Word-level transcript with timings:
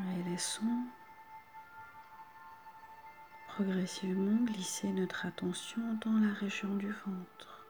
Laissons 0.00 0.84
progressivement 3.48 4.44
glisser 4.44 4.88
notre 4.88 5.26
attention 5.26 5.82
dans 6.04 6.18
la 6.24 6.32
région 6.32 6.72
du 6.76 6.92
ventre. 6.92 7.66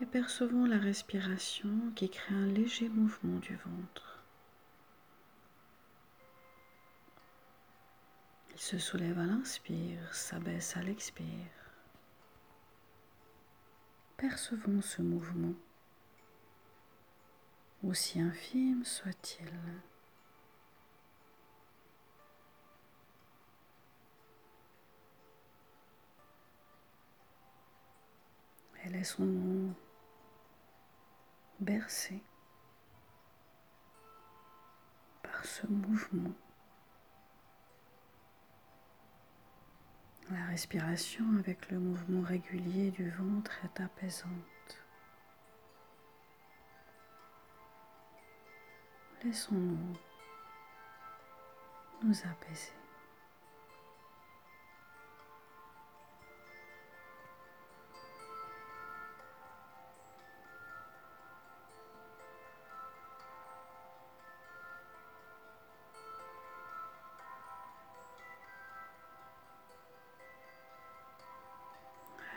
Et 0.00 0.06
percevons 0.06 0.66
la 0.66 0.78
respiration 0.78 1.70
qui 1.94 2.10
crée 2.10 2.34
un 2.34 2.46
léger 2.46 2.88
mouvement 2.88 3.38
du 3.38 3.54
ventre. 3.54 4.24
Il 8.52 8.58
se 8.58 8.78
soulève 8.78 9.18
à 9.20 9.26
l'inspire, 9.26 10.12
s'abaisse 10.12 10.76
à 10.76 10.82
l'expire. 10.82 11.26
Percevons 14.16 14.82
ce 14.82 15.02
mouvement, 15.02 15.54
aussi 17.88 18.20
infime 18.20 18.84
soit-il. 18.84 19.52
Et 28.84 28.88
laissons-nous 28.90 29.72
bercer 31.60 32.22
par 35.22 35.44
ce 35.44 35.66
mouvement. 35.66 36.34
La 40.30 40.44
respiration 40.46 41.24
avec 41.38 41.70
le 41.70 41.78
mouvement 41.78 42.22
régulier 42.22 42.90
du 42.90 43.10
ventre 43.10 43.52
est 43.64 43.80
apaisante. 43.80 44.53
Laissons-nous 49.24 49.96
nous 52.02 52.18
apaiser. 52.30 52.72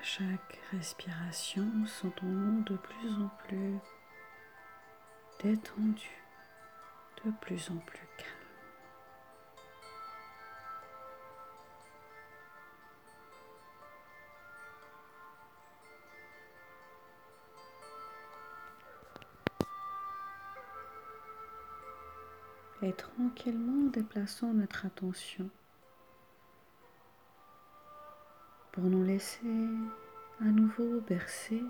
chaque 0.04 0.60
respiration, 0.72 1.66
sentons-nous 1.86 2.64
de 2.64 2.78
plus 2.78 3.12
en 3.22 3.30
plus 3.46 3.78
détendus, 5.44 6.27
de 7.26 7.32
plus 7.42 7.70
en 7.72 7.78
plus 7.78 8.08
calme. 8.18 8.28
Et 22.84 22.94
tranquillement 22.94 23.90
déplaçons 23.90 24.54
notre 24.54 24.86
attention 24.86 25.50
pour 28.72 28.84
nous 28.84 29.04
laisser 29.04 29.40
à 30.40 30.46
nouveau 30.46 31.02
bercer 31.02 31.64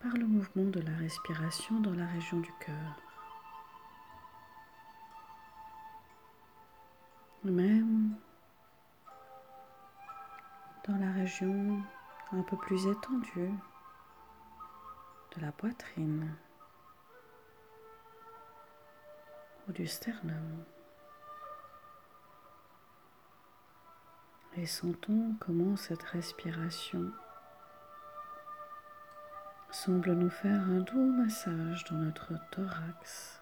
par 0.00 0.12
le 0.16 0.26
mouvement 0.26 0.64
de 0.64 0.80
la 0.80 0.96
respiration 0.96 1.80
dans 1.80 1.94
la 1.94 2.06
région 2.06 2.40
du 2.40 2.50
cœur. 2.60 3.05
Même 7.50 8.16
dans 10.88 10.96
la 10.96 11.12
région 11.12 11.80
un 12.32 12.42
peu 12.42 12.56
plus 12.56 12.88
étendue 12.88 13.52
de 15.36 15.40
la 15.40 15.52
poitrine 15.52 16.34
ou 19.68 19.72
du 19.72 19.86
sternum. 19.86 20.64
Et 24.56 24.66
sentons 24.66 25.36
comment 25.38 25.76
cette 25.76 26.02
respiration 26.02 27.12
semble 29.70 30.14
nous 30.14 30.30
faire 30.30 30.62
un 30.62 30.80
doux 30.80 31.12
massage 31.12 31.84
dans 31.84 31.98
notre 31.98 32.32
thorax. 32.50 33.40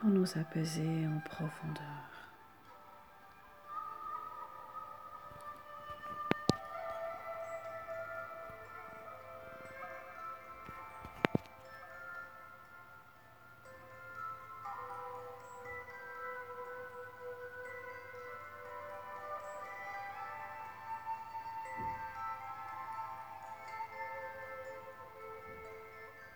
Pour 0.00 0.10
nous 0.10 0.38
apaiser 0.38 1.06
en 1.06 1.20
profondeur. 1.20 1.99